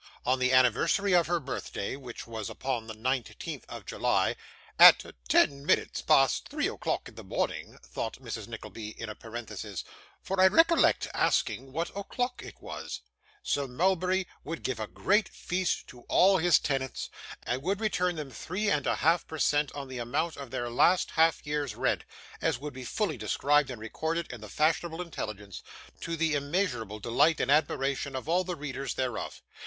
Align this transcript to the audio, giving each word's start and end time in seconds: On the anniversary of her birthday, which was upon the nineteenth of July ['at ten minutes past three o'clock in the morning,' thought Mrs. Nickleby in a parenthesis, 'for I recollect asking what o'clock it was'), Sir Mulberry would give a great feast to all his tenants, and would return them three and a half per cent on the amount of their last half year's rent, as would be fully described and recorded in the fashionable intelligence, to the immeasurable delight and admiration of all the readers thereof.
On 0.25 0.39
the 0.39 0.51
anniversary 0.51 1.13
of 1.13 1.27
her 1.27 1.39
birthday, 1.39 1.95
which 1.95 2.25
was 2.25 2.49
upon 2.49 2.87
the 2.87 2.95
nineteenth 2.95 3.65
of 3.69 3.85
July 3.85 4.35
['at 4.79 5.05
ten 5.29 5.63
minutes 5.63 6.01
past 6.01 6.49
three 6.49 6.65
o'clock 6.67 7.07
in 7.07 7.13
the 7.13 7.23
morning,' 7.23 7.77
thought 7.83 8.17
Mrs. 8.19 8.47
Nickleby 8.47 8.99
in 8.99 9.09
a 9.09 9.13
parenthesis, 9.13 9.83
'for 10.19 10.41
I 10.41 10.47
recollect 10.47 11.07
asking 11.13 11.71
what 11.71 11.95
o'clock 11.95 12.41
it 12.43 12.55
was'), 12.59 13.01
Sir 13.43 13.67
Mulberry 13.67 14.27
would 14.43 14.63
give 14.63 14.79
a 14.79 14.87
great 14.87 15.29
feast 15.29 15.85
to 15.89 16.01
all 16.09 16.39
his 16.39 16.57
tenants, 16.57 17.11
and 17.43 17.61
would 17.61 17.79
return 17.79 18.15
them 18.15 18.31
three 18.31 18.71
and 18.71 18.87
a 18.87 18.95
half 19.05 19.27
per 19.27 19.37
cent 19.37 19.71
on 19.73 19.87
the 19.87 19.99
amount 19.99 20.35
of 20.35 20.49
their 20.49 20.71
last 20.71 21.11
half 21.11 21.45
year's 21.45 21.75
rent, 21.75 22.05
as 22.41 22.57
would 22.57 22.73
be 22.73 22.85
fully 22.85 23.17
described 23.19 23.69
and 23.69 23.79
recorded 23.79 24.25
in 24.33 24.41
the 24.41 24.49
fashionable 24.49 24.99
intelligence, 24.99 25.61
to 25.99 26.17
the 26.17 26.33
immeasurable 26.33 26.97
delight 26.99 27.39
and 27.39 27.51
admiration 27.51 28.15
of 28.15 28.27
all 28.27 28.43
the 28.43 28.55
readers 28.55 28.95
thereof. 28.95 29.43